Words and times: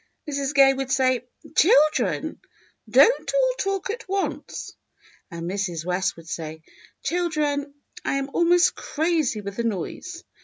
Mrs. 0.27 0.55
Gay 0.55 0.73
would 0.73 0.89
say, 0.91 1.25
"Children, 1.55 2.39
don't 2.89 3.31
all 3.35 3.53
talk 3.59 3.91
at 3.91 4.09
once." 4.09 4.75
And 5.29 5.47
Mrs. 5.47 5.85
West 5.85 6.15
would 6.17 6.27
say, 6.27 6.63
"Children, 7.03 7.71
I 8.03 8.15
am 8.15 8.31
almost 8.33 8.73
crazy 8.73 9.41
with 9.41 9.57
the 9.57 9.63
noise." 9.63 10.23